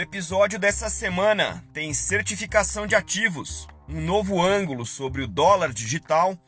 [0.00, 6.38] O episódio dessa semana tem certificação de ativos, um novo ângulo sobre o dólar digital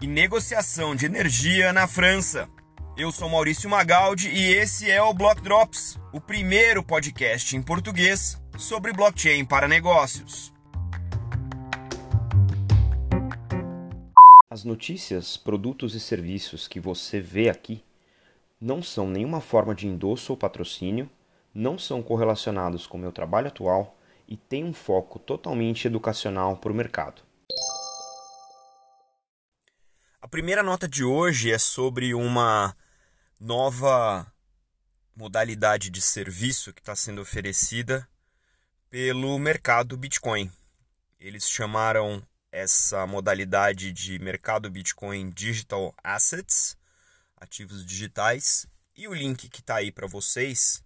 [0.00, 2.48] e negociação de energia na França.
[2.96, 8.40] Eu sou Maurício Magaldi e esse é o Block Drops, o primeiro podcast em português
[8.56, 10.52] sobre blockchain para negócios.
[14.48, 17.82] As notícias, produtos e serviços que você vê aqui
[18.60, 21.10] não são nenhuma forma de endosso ou patrocínio,
[21.54, 26.72] não são correlacionados com o meu trabalho atual e têm um foco totalmente educacional para
[26.72, 27.22] o mercado.
[30.20, 32.74] A primeira nota de hoje é sobre uma
[33.38, 34.26] nova
[35.14, 38.08] modalidade de serviço que está sendo oferecida
[38.90, 40.50] pelo mercado Bitcoin.
[41.20, 46.76] Eles chamaram essa modalidade de mercado Bitcoin Digital Assets
[47.36, 48.66] ativos digitais.
[48.96, 50.82] E o link que está aí para vocês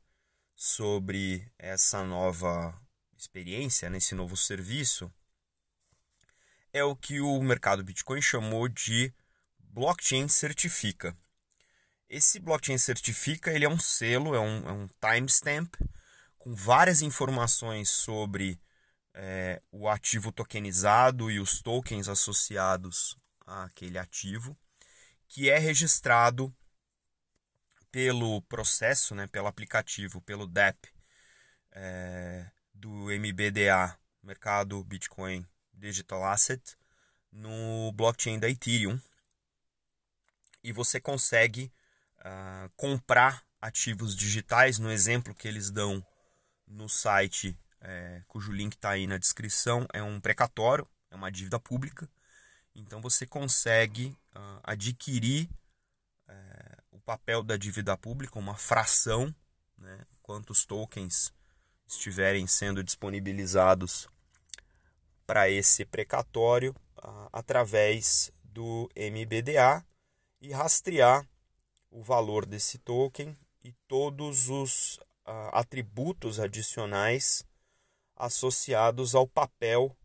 [0.61, 2.77] sobre essa nova
[3.17, 5.09] experiência, nesse novo serviço,
[6.73, 9.15] é o que o mercado Bitcoin chamou de
[9.61, 11.17] blockchain certifica.
[12.09, 15.77] Esse blockchain certifica ele é um selo, é um, é um timestamp
[16.37, 18.61] com várias informações sobre
[19.15, 24.59] é, o ativo tokenizado e os tokens associados àquele ativo
[25.29, 26.53] que é registrado
[27.91, 30.89] pelo processo, né, pelo aplicativo, pelo DApp
[31.73, 36.77] é, do MBDA, Mercado Bitcoin Digital Asset,
[37.33, 39.01] no blockchain da Ethereum.
[40.63, 41.73] E você consegue
[42.19, 46.05] uh, comprar ativos digitais, no exemplo que eles dão
[46.67, 51.59] no site, é, cujo link está aí na descrição, é um precatório, é uma dívida
[51.59, 52.09] pública.
[52.75, 55.49] Então você consegue uh, adquirir
[57.09, 59.35] papel da dívida pública, uma fração,
[59.79, 61.33] né, quantos tokens
[61.87, 64.07] estiverem sendo disponibilizados
[65.27, 69.83] para esse precatório uh, através do MBDA
[70.39, 71.27] e rastrear
[71.91, 77.43] o valor desse token e todos os ah, atributos adicionais
[78.15, 79.97] associados ao papel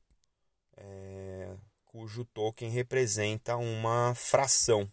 [0.78, 4.90] é, cujo token representa uma fração.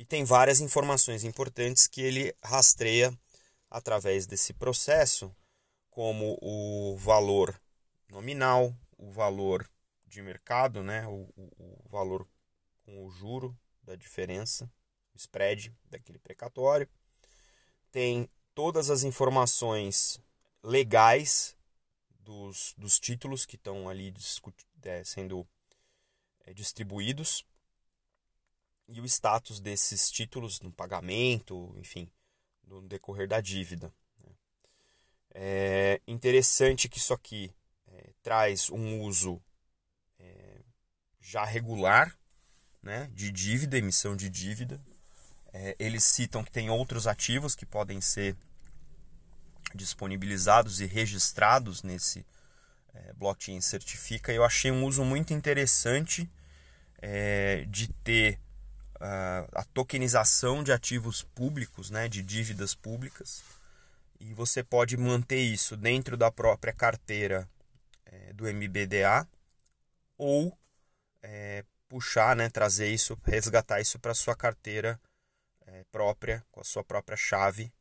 [0.00, 3.12] E tem várias informações importantes que ele rastreia
[3.68, 5.30] através desse processo,
[5.90, 7.60] como o valor
[8.08, 9.70] nominal, o valor
[10.06, 11.06] de mercado, né?
[11.06, 12.26] o, o, o valor
[12.82, 14.64] com o juro da diferença,
[15.12, 16.88] o spread daquele precatório.
[17.92, 20.18] Tem todas as informações
[20.62, 21.54] legais
[22.20, 24.14] dos, dos títulos que estão ali
[24.82, 25.46] é, sendo
[26.46, 27.44] é, distribuídos
[28.90, 32.10] e o status desses títulos no pagamento, enfim,
[32.66, 33.92] no decorrer da dívida.
[34.18, 34.32] Né.
[35.32, 37.54] É interessante que isso aqui
[37.86, 39.40] é, traz um uso
[40.18, 40.60] é,
[41.20, 42.16] já regular
[42.82, 44.80] né, de dívida, emissão de dívida.
[45.52, 48.36] É, eles citam que tem outros ativos que podem ser
[49.74, 52.26] disponibilizados e registrados nesse
[52.92, 54.32] é, blockchain certifica.
[54.32, 56.28] Eu achei um uso muito interessante
[57.00, 58.40] é, de ter
[59.52, 63.42] a tokenização de ativos públicos, né, de dívidas públicas,
[64.18, 67.48] e você pode manter isso dentro da própria carteira
[68.04, 69.26] é, do MBDA
[70.18, 70.56] ou
[71.22, 75.00] é, puxar, né, trazer isso, resgatar isso para sua carteira
[75.66, 77.72] é, própria, com a sua própria chave,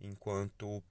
[0.00, 0.82] enquanto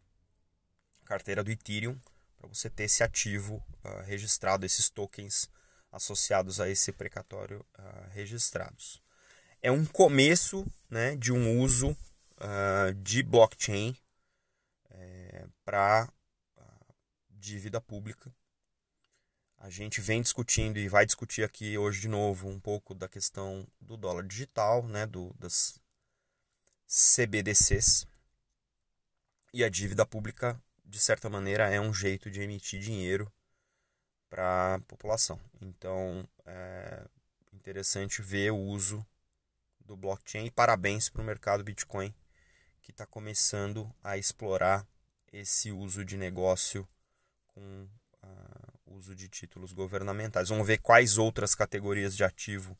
[1.03, 1.99] carteira do Ethereum
[2.37, 5.49] para você ter esse ativo uh, registrado, esses tokens
[5.91, 9.01] associados a esse precatório uh, registrados.
[9.61, 13.95] É um começo né, de um uso uh, de blockchain
[14.91, 16.07] é, para
[17.31, 18.33] dívida pública.
[19.57, 23.67] A gente vem discutindo e vai discutir aqui hoje de novo um pouco da questão
[23.79, 25.79] do dólar digital, né, do, das
[26.85, 28.05] CBDCs.
[29.53, 33.31] E a dívida pública de certa maneira, é um jeito de emitir dinheiro
[34.29, 35.39] para a população.
[35.61, 37.05] Então, é
[37.53, 39.05] interessante ver o uso
[39.79, 42.13] do blockchain e parabéns para o mercado Bitcoin
[42.81, 44.87] que está começando a explorar
[45.31, 46.87] esse uso de negócio
[47.47, 47.87] com
[48.23, 50.49] uh, uso de títulos governamentais.
[50.49, 52.77] Vamos ver quais outras categorias de ativo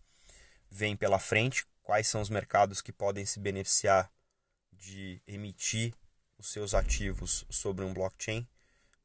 [0.69, 4.11] vêm pela frente, quais são os mercados que podem se beneficiar
[4.71, 5.93] de emitir
[6.37, 8.47] os seus ativos sobre um blockchain,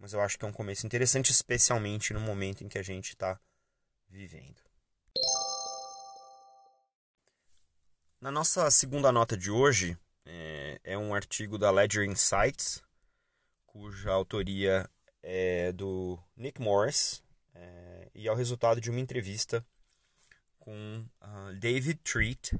[0.04, 3.12] mas eu acho que é um começo interessante, especialmente no momento em que a gente
[3.12, 3.40] está
[4.06, 4.60] vivendo.
[8.20, 9.96] Na nossa segunda nota de hoje,
[10.26, 12.82] é, é um artigo da Ledger Insights
[13.64, 14.86] cuja autoria
[15.22, 17.24] é do Nick Morris,
[17.54, 19.66] é, e é o resultado de uma entrevista
[20.58, 22.54] com uh, David Treat,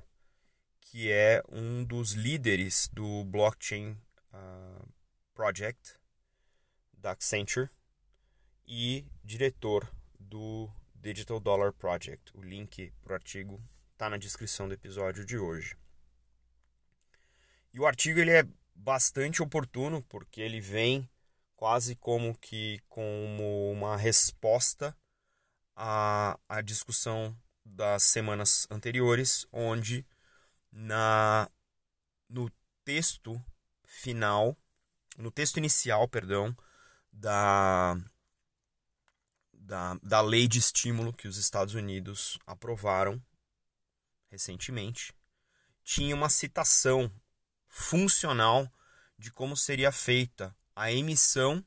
[0.81, 3.99] que é um dos líderes do Blockchain
[4.33, 4.89] uh,
[5.35, 6.03] Project
[7.05, 7.69] da Accenture
[8.67, 12.35] e diretor do Digital Dollar Project.
[12.35, 13.63] O link para o artigo
[13.93, 15.77] está na descrição do episódio de hoje.
[17.75, 21.07] E o artigo ele é bastante oportuno porque ele vem
[21.55, 24.97] quase como que como uma resposta
[25.77, 27.37] à, à discussão
[27.67, 30.07] das semanas anteriores, onde
[30.73, 31.51] na
[32.31, 32.51] no
[32.83, 33.39] texto
[33.85, 34.57] final,
[35.19, 36.57] no texto inicial, perdão,
[37.15, 37.97] da,
[39.53, 43.23] da, da lei de estímulo que os Estados Unidos aprovaram
[44.29, 45.15] recentemente,
[45.85, 47.11] tinha uma citação
[47.69, 48.71] funcional
[49.17, 51.65] de como seria feita a emissão,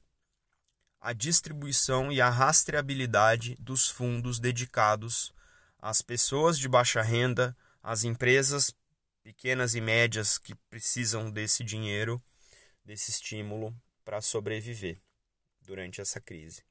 [1.00, 5.34] a distribuição e a rastreabilidade dos fundos dedicados
[5.80, 8.76] às pessoas de baixa renda, às empresas
[9.24, 12.22] pequenas e médias que precisam desse dinheiro,
[12.84, 13.74] desse estímulo
[14.04, 15.07] para sobreviver
[15.68, 16.64] durante essa crise.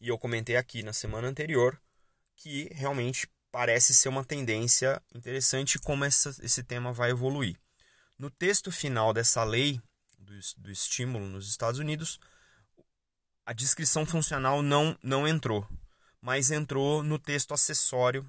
[0.00, 1.80] E eu comentei aqui na semana anterior
[2.36, 7.56] que realmente parece ser uma tendência interessante como essa, esse tema vai evoluir.
[8.18, 9.80] No texto final dessa lei
[10.18, 12.18] do, do estímulo nos Estados Unidos,
[13.46, 15.66] a descrição funcional não, não entrou,
[16.20, 18.28] mas entrou no texto acessório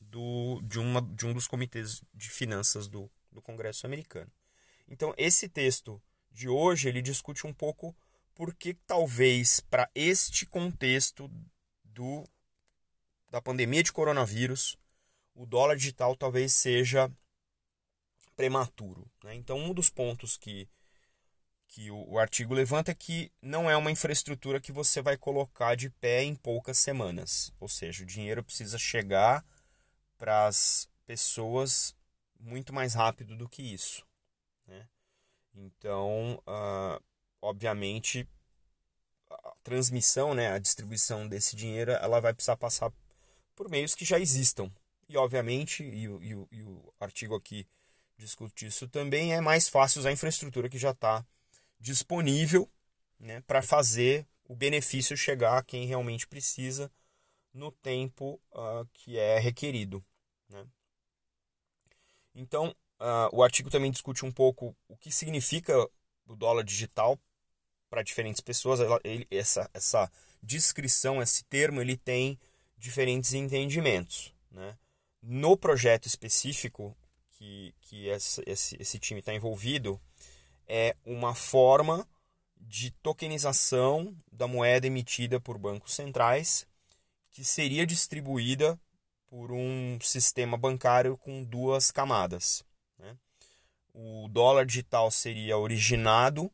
[0.00, 4.30] do, de, uma, de um dos comitês de finanças do, do Congresso americano.
[4.86, 6.00] Então, esse texto
[6.30, 7.96] de hoje ele discute um pouco
[8.40, 11.30] por que talvez para este contexto
[11.84, 12.26] do
[13.28, 14.78] da pandemia de coronavírus,
[15.34, 17.12] o dólar digital talvez seja
[18.34, 19.06] prematuro.
[19.22, 19.34] Né?
[19.34, 20.66] Então, um dos pontos que,
[21.68, 25.74] que o, o artigo levanta é que não é uma infraestrutura que você vai colocar
[25.74, 27.52] de pé em poucas semanas.
[27.60, 29.44] Ou seja, o dinheiro precisa chegar
[30.16, 31.94] para as pessoas
[32.38, 34.02] muito mais rápido do que isso.
[34.66, 34.88] Né?
[35.54, 37.09] Então, uh,
[37.40, 38.28] obviamente,
[39.30, 42.92] a transmissão, né, a distribuição desse dinheiro, ela vai precisar passar
[43.54, 44.70] por meios que já existam.
[45.08, 47.66] E, obviamente, e, e, e o artigo aqui
[48.16, 51.24] discute isso também, é mais fácil usar a infraestrutura que já está
[51.78, 52.70] disponível
[53.18, 56.92] né, para fazer o benefício chegar a quem realmente precisa
[57.52, 60.04] no tempo uh, que é requerido.
[60.48, 60.66] Né?
[62.34, 65.74] Então, uh, o artigo também discute um pouco o que significa
[66.26, 67.18] o dólar digital
[67.90, 68.80] para diferentes pessoas.
[69.04, 70.10] Ele, essa, essa
[70.42, 72.38] descrição, esse termo, ele tem
[72.78, 74.32] diferentes entendimentos.
[74.50, 74.78] Né?
[75.20, 76.96] No projeto específico
[77.32, 80.00] que, que esse, esse, esse time está envolvido,
[80.66, 82.08] é uma forma
[82.56, 86.66] de tokenização da moeda emitida por bancos centrais
[87.32, 88.78] que seria distribuída
[89.26, 92.64] por um sistema bancário com duas camadas.
[92.98, 93.16] Né?
[93.94, 96.50] O dólar digital seria originado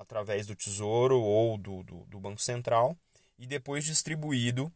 [0.00, 2.96] através do Tesouro ou do, do, do Banco Central
[3.38, 4.72] e depois distribuído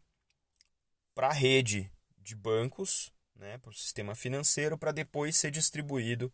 [1.15, 6.31] para a rede de bancos, né, para o sistema financeiro, para depois ser distribuído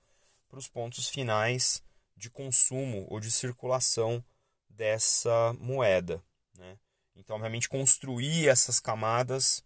[0.48, 1.80] para os pontos finais
[2.16, 4.24] de consumo ou de circulação
[4.68, 6.20] dessa moeda.
[6.58, 6.76] Né?
[7.14, 9.62] Então, obviamente, construir essas camadas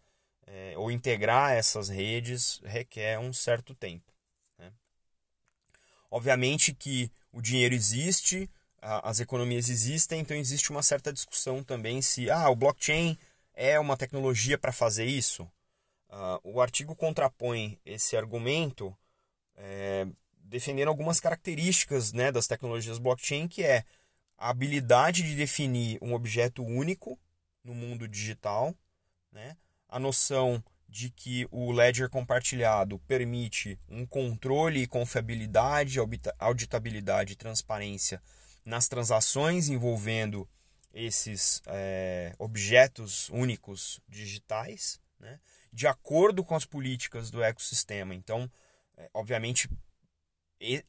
[0.46, 4.12] é, ou integrar essas redes requer um certo tempo.
[4.58, 4.70] Né?
[6.10, 8.50] Obviamente que o dinheiro existe,
[9.02, 13.18] as economias existem, então existe uma certa discussão também se ah, o blockchain
[13.54, 15.44] é uma tecnologia para fazer isso.
[16.10, 18.96] Uh, o artigo contrapõe esse argumento
[19.56, 20.06] é,
[20.38, 23.84] defendendo algumas características né, das tecnologias blockchain, que é
[24.36, 27.18] a habilidade de definir um objeto único
[27.64, 28.74] no mundo digital,
[29.32, 29.56] né,
[29.88, 35.98] a noção de que o ledger compartilhado permite um controle e confiabilidade,
[36.38, 38.20] auditabilidade e transparência
[38.64, 40.48] nas transações envolvendo
[40.92, 45.40] esses é, objetos únicos digitais, né,
[45.72, 48.14] de acordo com as políticas do ecossistema.
[48.14, 48.50] Então,
[48.96, 49.68] é, obviamente,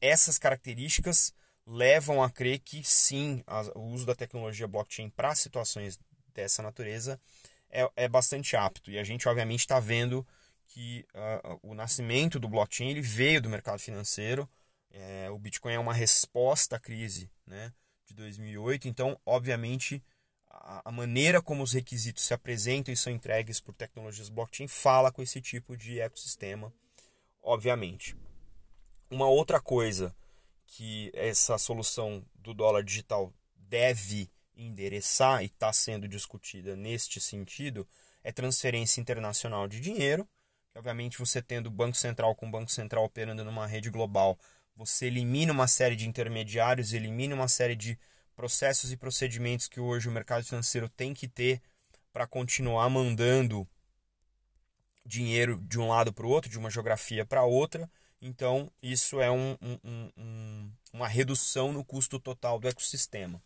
[0.00, 1.34] essas características
[1.66, 3.42] levam a crer que sim,
[3.74, 5.98] o uso da tecnologia blockchain para situações
[6.32, 7.20] dessa natureza
[7.68, 8.90] é, é bastante apto.
[8.90, 10.26] E a gente, obviamente, está vendo
[10.68, 14.48] que uh, o nascimento do blockchain ele veio do mercado financeiro.
[14.98, 17.70] É, o Bitcoin é uma resposta à crise né,
[18.06, 18.88] de 2008.
[18.88, 20.02] Então, obviamente,
[20.48, 25.12] a, a, maneira como os requisitos se apresentam e são entregues por tecnologias blockchain fala
[25.12, 26.72] com esse tipo de ecossistema,
[27.42, 28.16] obviamente.
[29.10, 30.16] Uma outra coisa
[30.66, 37.86] que essa solução do dólar digital deve endereçar e está sendo discutida neste sentido
[38.24, 40.26] é transferência internacional de dinheiro.
[40.74, 44.38] Obviamente, você tendo Banco Central com Banco Central operando numa rede global,
[44.76, 47.98] você elimina uma série de intermediários, elimina uma série de
[48.34, 51.62] processos e procedimentos que hoje o mercado financeiro tem que ter
[52.12, 53.66] para continuar mandando
[55.04, 57.90] dinheiro de um lado para o outro, de uma geografia para outra.
[58.20, 63.42] Então, isso é um, um, um, uma redução no custo total do ecossistema.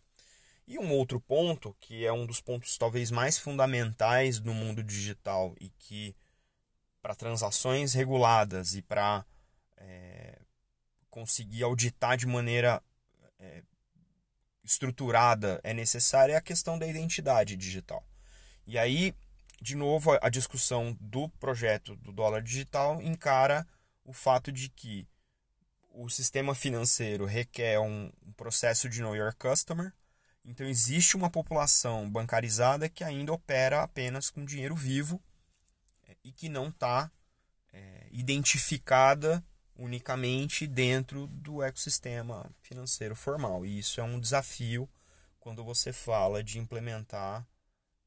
[0.67, 5.55] E um outro ponto, que é um dos pontos talvez mais fundamentais no mundo digital
[5.59, 6.15] e que
[7.01, 9.25] para transações reguladas e para
[9.77, 10.10] é,
[11.11, 12.81] conseguir auditar de maneira
[13.37, 13.61] é,
[14.63, 18.03] estruturada é necessária é a questão da identidade digital.
[18.65, 19.13] E aí,
[19.61, 23.67] de novo, a discussão do projeto do dólar digital encara
[24.03, 25.07] o fato de que
[25.93, 29.93] o sistema financeiro requer um, processo de know your customer.
[30.43, 35.21] Então existe uma população bancarizada que ainda opera apenas com dinheiro vivo
[36.07, 37.11] é, e que não está
[37.71, 39.43] é, identificada
[39.81, 43.65] unicamente dentro do ecossistema financeiro formal.
[43.65, 44.87] E isso é um desafio
[45.39, 47.45] quando você fala de implementar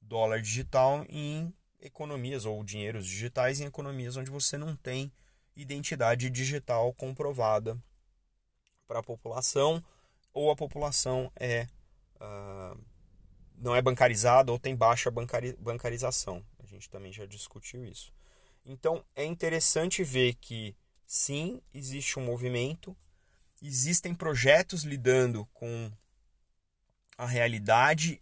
[0.01, 5.13] dólar digital em economias ou dinheiros digitais em economias onde você não tem
[5.57, 7.77] identidade digital comprovada
[8.87, 9.83] para a população
[10.33, 11.67] ou a população é
[12.21, 12.79] uh,
[13.57, 16.45] não é bancarizada ou tem baixa bancari bancarização.
[16.63, 18.13] A gente também já discutiu isso.
[18.65, 20.77] Então é interessante ver que
[21.15, 22.97] sim, existe um movimento,
[23.63, 25.89] existem projetos lidando com
[27.17, 28.21] a realidade,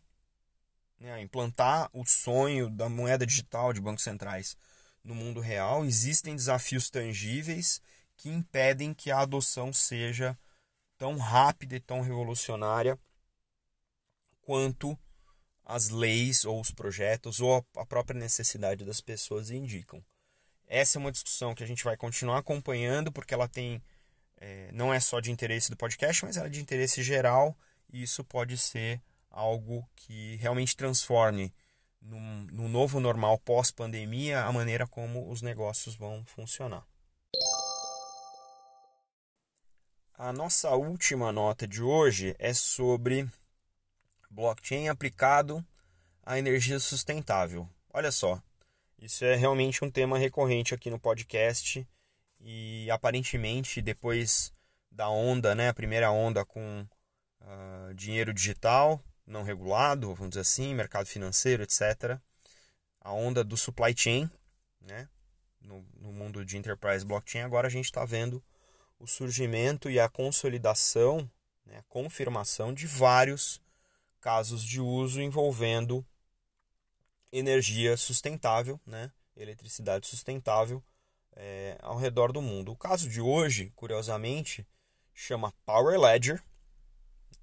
[1.00, 4.58] né, implantar o sonho da moeda digital de bancos centrais
[5.02, 7.80] no mundo real, existem desafios tangíveis
[8.14, 10.38] que impedem que a adoção seja
[10.98, 12.98] tão rápida e tão revolucionária
[14.42, 14.98] quanto
[15.64, 20.04] as leis ou os projetos ou a própria necessidade das pessoas indicam.
[20.72, 23.82] Essa é uma discussão que a gente vai continuar acompanhando porque ela tem
[24.38, 27.54] é, não é só de interesse do podcast, mas ela é de interesse geral
[27.92, 28.98] e isso pode ser
[29.30, 31.52] algo que realmente transforme
[32.00, 36.86] no, no novo normal pós-pandemia a maneira como os negócios vão funcionar.
[40.14, 43.28] A nossa última nota de hoje é sobre
[44.30, 45.62] blockchain aplicado
[46.24, 47.68] à energia sustentável.
[47.92, 48.42] Olha só,
[49.02, 51.84] isso é realmente um tema recorrente aqui no podcast
[52.40, 54.52] e aparentemente depois
[54.92, 56.86] da onda, né, a primeira onda com
[57.40, 62.16] uh, dinheiro digital, não regulado, vamos dizer assim, mercado financeiro, etc.
[63.00, 64.30] A onda do supply chain,
[64.80, 65.08] né?
[65.60, 68.42] No, no mundo de enterprise blockchain, agora a gente está vendo
[69.00, 71.28] o surgimento e a consolidação,
[71.66, 73.60] né, a confirmação de vários
[74.20, 76.06] casos de uso envolvendo
[77.32, 80.82] energia sustentável, né, eletricidade sustentável
[81.34, 82.72] é, ao redor do mundo.
[82.72, 84.66] O caso de hoje, curiosamente,
[85.14, 86.42] chama Power Ledger,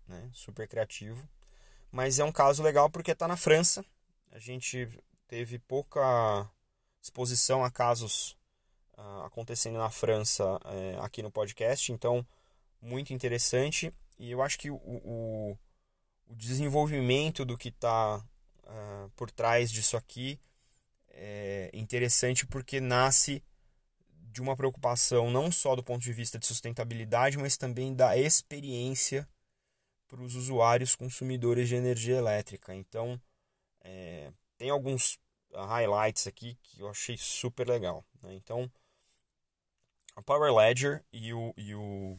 [0.08, 1.27] né, super criativo,
[1.91, 3.84] mas é um caso legal porque está na França.
[4.31, 4.88] A gente
[5.27, 6.50] teve pouca
[7.01, 8.38] exposição a casos
[8.98, 12.25] uh, acontecendo na França uh, aqui no podcast, então
[12.81, 13.93] muito interessante.
[14.19, 15.58] E eu acho que o, o,
[16.27, 18.24] o desenvolvimento do que está
[18.70, 20.40] ah, por trás disso aqui
[21.10, 23.44] é interessante porque nasce
[24.32, 29.28] de uma preocupação não só do ponto de vista de sustentabilidade, mas também da experiência
[30.08, 32.76] para os usuários consumidores de energia elétrica.
[32.76, 33.20] Então,
[33.82, 35.20] é, tem alguns
[35.52, 38.06] highlights aqui que eu achei super legal.
[38.22, 38.36] Né?
[38.36, 38.72] Então,
[40.16, 42.18] a Power Ledger e o, e o,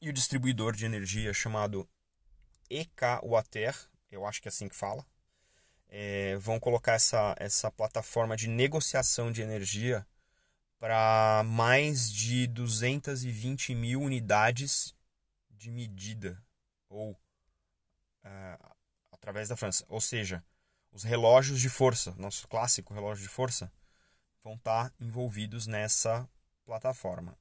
[0.00, 1.88] e o distribuidor de energia chamado
[2.68, 3.74] EK Water,
[4.10, 5.06] eu acho que é assim que fala,
[5.90, 10.06] é, vão colocar essa, essa plataforma de negociação de energia
[10.78, 14.94] para mais de 220 mil unidades
[15.50, 16.42] de medida
[16.88, 18.76] ou uh,
[19.10, 19.84] através da França.
[19.88, 20.42] Ou seja,
[20.92, 23.70] os relógios de força, nosso clássico relógio de força,
[24.42, 26.26] vão estar envolvidos nessa
[26.64, 27.36] plataforma.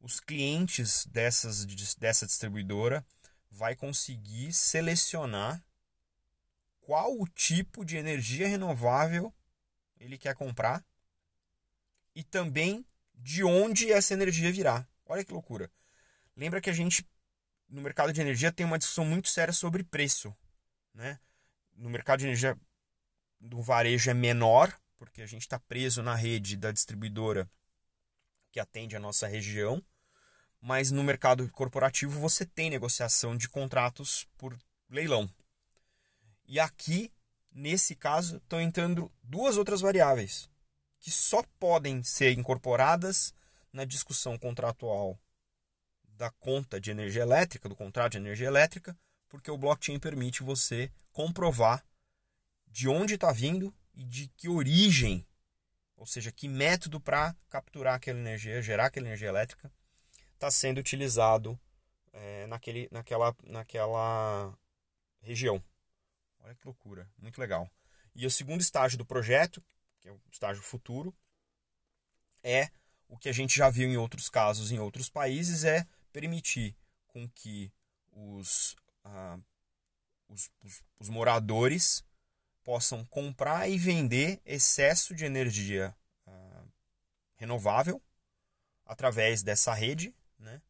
[0.00, 3.04] Os clientes dessas, dessa distribuidora
[3.50, 5.62] vai conseguir selecionar
[6.88, 9.30] qual o tipo de energia renovável
[10.00, 10.82] ele quer comprar
[12.14, 12.82] e também
[13.14, 14.88] de onde essa energia virá.
[15.04, 15.70] Olha que loucura.
[16.34, 17.06] Lembra que a gente
[17.68, 20.34] no mercado de energia tem uma discussão muito séria sobre preço.
[20.94, 21.20] Né?
[21.76, 22.58] No mercado de energia
[23.38, 27.46] do varejo é menor, porque a gente está preso na rede da distribuidora
[28.50, 29.84] que atende a nossa região,
[30.58, 35.30] mas no mercado corporativo você tem negociação de contratos por leilão.
[36.48, 37.12] E aqui,
[37.52, 40.48] nesse caso, estão entrando duas outras variáveis
[40.98, 43.34] que só podem ser incorporadas
[43.72, 45.16] na discussão contratual
[46.02, 50.90] da conta de energia elétrica, do contrato de energia elétrica, porque o blockchain permite você
[51.12, 51.84] comprovar
[52.66, 55.24] de onde está vindo e de que origem,
[55.96, 59.70] ou seja, que método para capturar aquela energia, gerar aquela energia elétrica,
[60.34, 61.60] está sendo utilizado
[62.12, 64.56] é, naquele, naquela, naquela
[65.20, 65.62] região.
[66.48, 67.70] Olha que loucura, muito legal.
[68.14, 69.62] E o segundo estágio do projeto,
[70.00, 71.14] que é o estágio futuro,
[72.42, 72.70] é
[73.06, 76.74] o que a gente já viu em outros casos em outros países, é permitir
[77.06, 77.70] com que
[78.12, 78.74] os,
[79.04, 79.38] ah,
[80.26, 82.02] os, os, os moradores
[82.64, 85.94] possam comprar e vender excesso de energia
[86.26, 86.64] ah,
[87.36, 88.00] renovável
[88.86, 90.62] através dessa rede, né,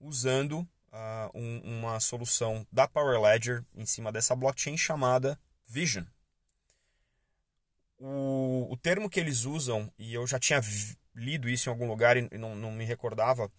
[0.00, 5.38] usando uh, um, uma solução da Power Ledger em cima dessa blockchain chamada
[5.68, 6.04] Vision.
[7.98, 10.60] O, o termo que eles usam, e eu já tinha
[11.14, 13.50] lido isso em algum lugar e não, não me recordava,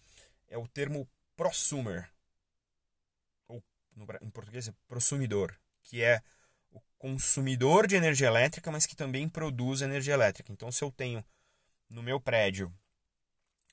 [0.48, 2.10] é o termo prosumer,
[3.46, 3.62] ou
[3.96, 6.22] no, em português é prosumidor, que é
[6.70, 10.52] o consumidor de energia elétrica, mas que também produz energia elétrica.
[10.52, 11.24] Então, se eu tenho
[11.88, 12.72] no meu prédio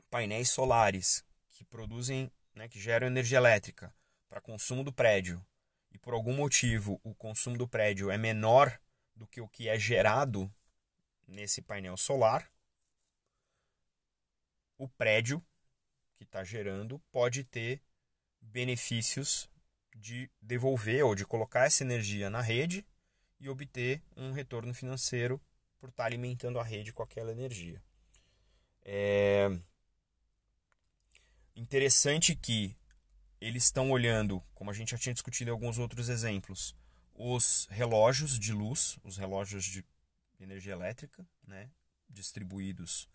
[0.09, 3.93] painéis solares que produzem, né, que geram energia elétrica
[4.29, 5.45] para consumo do prédio,
[5.91, 8.79] e por algum motivo o consumo do prédio é menor
[9.15, 10.51] do que o que é gerado
[11.27, 12.49] nesse painel solar,
[14.77, 15.41] o prédio
[16.13, 17.81] que está gerando pode ter
[18.41, 19.49] benefícios
[19.95, 22.85] de devolver ou de colocar essa energia na rede
[23.39, 25.41] e obter um retorno financeiro
[25.77, 27.81] por estar tá alimentando a rede com aquela energia.
[28.83, 29.49] É
[31.55, 32.75] interessante que
[33.39, 36.75] eles estão olhando, como a gente já tinha discutido em alguns outros exemplos,
[37.13, 39.85] os relógios de luz, os relógios de
[40.39, 41.69] energia elétrica, né,
[42.09, 43.09] distribuídos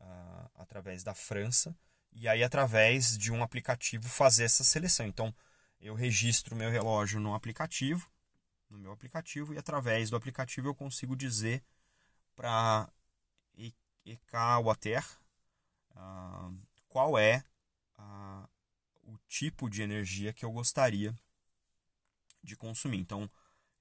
[0.00, 1.76] uh, através da França,
[2.12, 5.06] e aí através de um aplicativo fazer essa seleção.
[5.06, 5.34] Então,
[5.80, 8.08] eu registro meu relógio no aplicativo,
[8.68, 11.62] no meu aplicativo, e através do aplicativo eu consigo dizer
[12.36, 12.88] para
[14.04, 15.04] EK Water
[15.90, 16.56] uh,
[16.88, 17.44] qual é
[18.02, 18.48] uh,
[19.04, 21.14] o tipo de energia que eu gostaria
[22.42, 22.98] de consumir.
[22.98, 23.30] Então,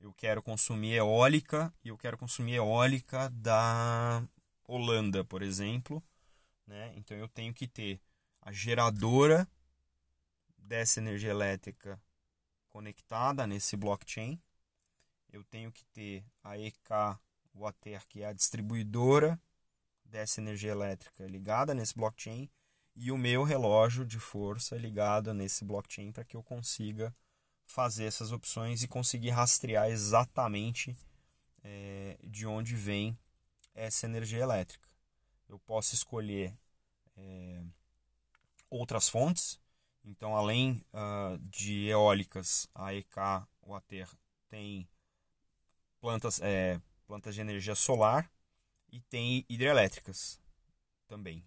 [0.02, 4.24] eu quero consumir eólica e eu quero consumir eólica da
[4.64, 6.04] Holanda, por exemplo.
[6.66, 6.94] Né?
[6.96, 8.02] Então eu tenho que ter
[8.42, 9.48] a geradora
[10.58, 12.02] dessa energia elétrica
[12.68, 14.42] conectada nesse blockchain.
[15.32, 17.20] Eu tenho que ter a EK
[17.54, 19.40] Water, que é a distribuidora
[20.04, 22.50] dessa energia elétrica ligada nesse blockchain
[22.95, 27.15] e o meu relógio de força ligado nesse blockchain para que eu consiga
[27.65, 30.95] fazer essas opções e conseguir rastrear exatamente
[31.63, 33.17] é, de onde vem
[33.73, 34.89] essa energia elétrica.
[35.47, 36.54] Eu posso escolher
[37.17, 37.63] é,
[38.69, 39.60] outras fontes,
[40.04, 44.10] então além uh, de eólicas, a EK Water
[44.49, 44.88] tem
[45.99, 48.30] plantas, é, plantas de energia solar
[48.91, 50.41] e tem hidrelétricas
[51.08, 51.45] também.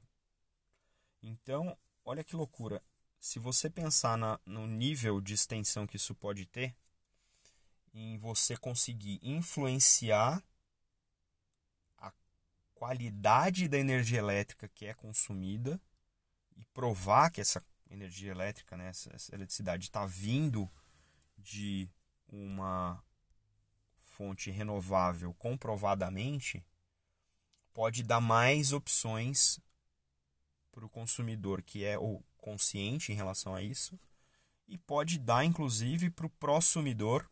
[1.26, 2.82] Então, olha que loucura.
[3.18, 6.76] Se você pensar na, no nível de extensão que isso pode ter,
[7.94, 10.44] em você conseguir influenciar
[11.96, 12.12] a
[12.74, 15.80] qualidade da energia elétrica que é consumida
[16.56, 20.70] e provar que essa energia elétrica, né, essa, essa eletricidade está vindo
[21.38, 21.88] de
[22.28, 23.02] uma
[23.96, 26.62] fonte renovável comprovadamente,
[27.72, 29.58] pode dar mais opções
[30.74, 33.98] para o consumidor que é o consciente em relação a isso
[34.66, 37.30] e pode dar, inclusive, para o prosumidor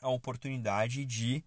[0.00, 1.44] a oportunidade de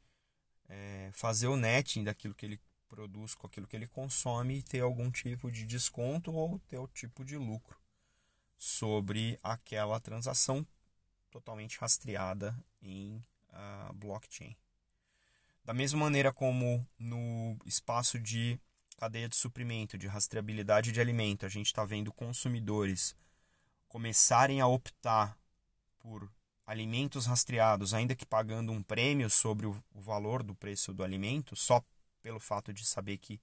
[0.70, 4.80] é, fazer o netting daquilo que ele produz com aquilo que ele consome e ter
[4.80, 7.78] algum tipo de desconto ou ter o tipo de lucro
[8.56, 10.66] sobre aquela transação
[11.32, 13.18] totalmente rastreada em
[13.50, 14.56] uh, blockchain.
[15.66, 18.60] Da mesma maneira como no espaço de
[18.96, 23.16] cadeia de suprimento, de rastreabilidade de alimento, a gente está vendo consumidores
[23.88, 25.38] começarem a optar
[26.00, 26.32] por
[26.66, 31.84] alimentos rastreados, ainda que pagando um prêmio sobre o valor do preço do alimento, só
[32.22, 33.40] pelo fato de saber que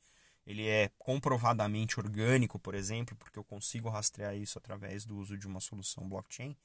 [0.46, 5.46] ele é comprovadamente orgânico, por exemplo, porque eu consigo rastrear isso através do uso de
[5.46, 6.56] uma solução blockchain,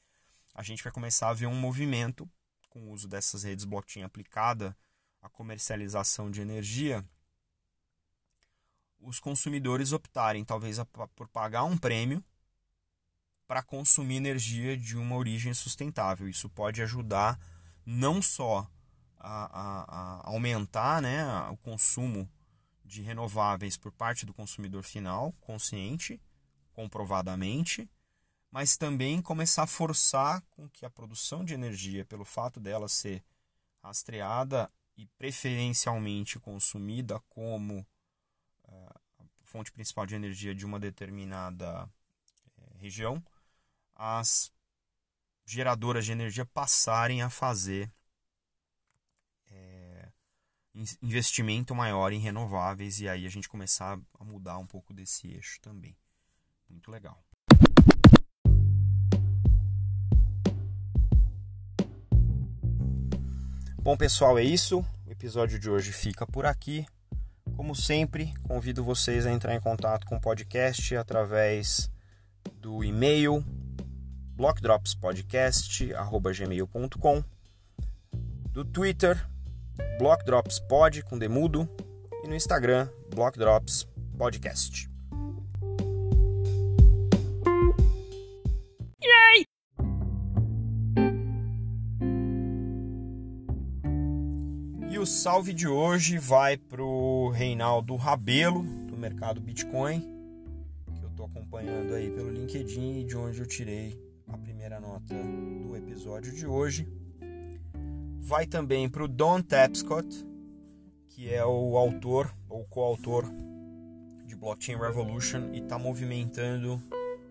[0.54, 2.30] a gente vai começar a ver um movimento
[2.70, 4.76] com o uso dessas redes blockchain aplicada
[5.22, 7.06] à comercialização de energia
[9.06, 10.78] os consumidores optarem talvez
[11.16, 12.24] por pagar um prêmio
[13.48, 16.28] para consumir energia de uma origem sustentável.
[16.28, 17.40] Isso pode ajudar
[17.86, 18.68] não só
[19.18, 19.84] a, a,
[20.22, 22.30] a aumentar né, o consumo
[22.84, 26.20] de renováveis por parte do consumidor final, consciente,
[26.74, 27.90] comprovadamente,
[28.52, 33.24] mas também começar a forçar com que a produção de energia, pelo fato dela ser
[33.84, 37.86] rastreada e preferencialmente consumida como
[39.46, 43.24] fonte principal de energia de uma determinada uh, região,
[43.96, 44.52] as
[45.46, 47.92] geradoras de energia passarem a fazer
[49.52, 50.10] é,
[51.02, 55.62] investimento maior em renováveis e aí a gente começar a mudar um pouco desse eixo
[55.62, 55.96] também.
[56.70, 57.24] Muito legal.
[63.86, 64.84] Bom, pessoal, é isso.
[65.06, 66.88] O episódio de hoje fica por aqui.
[67.56, 71.90] Como sempre, convido vocês a entrar em contato com o podcast através
[72.60, 73.44] do e-mail
[74.36, 77.24] blockdropspodcast@gmail.com,
[78.52, 79.26] do Twitter
[79.98, 81.66] blockdropspod com demudo
[82.24, 84.94] e no Instagram blockdropspodcast.
[95.06, 100.02] o salve de hoje vai pro Reinaldo Rabelo, do mercado Bitcoin,
[100.94, 105.14] que eu estou acompanhando aí pelo LinkedIn e de onde eu tirei a primeira nota
[105.14, 106.88] do episódio de hoje.
[108.20, 110.26] Vai também pro Don Tapscott,
[111.08, 113.26] que é o autor ou coautor
[114.26, 116.82] de Blockchain Revolution e está movimentando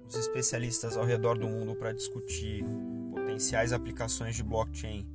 [0.07, 2.65] os especialistas ao redor do mundo para discutir
[3.13, 5.15] potenciais aplicações de blockchain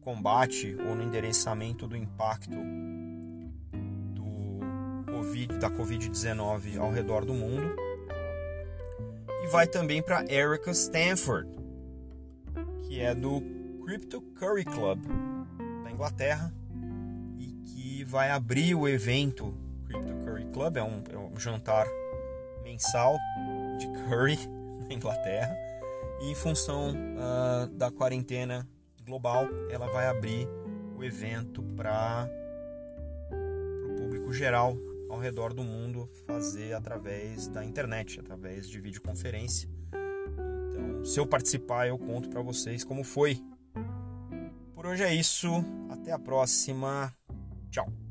[0.00, 2.56] combate ou no endereçamento do impacto
[5.20, 7.76] COVID, da Covid-19 ao redor do mundo.
[9.44, 11.46] E vai também para Erica Stanford,
[12.86, 13.42] que é do
[13.84, 15.04] Crypto Curry Club
[15.84, 16.52] da Inglaterra
[17.38, 19.54] e que vai abrir o evento
[19.86, 21.86] Crypto Curry Club, é um, é um jantar
[22.62, 23.18] mensal
[23.78, 24.38] de curry
[24.88, 25.54] na Inglaterra.
[26.22, 28.66] E em função uh, da quarentena
[29.04, 30.48] global, ela vai abrir
[30.96, 32.28] o evento para
[33.32, 34.76] o público geral
[35.10, 39.68] ao redor do mundo fazer através da internet, através de videoconferência.
[40.70, 43.42] Então, se eu participar, eu conto para vocês como foi.
[44.72, 45.48] Por hoje é isso,
[45.90, 47.12] até a próxima.
[47.70, 48.09] Tchau.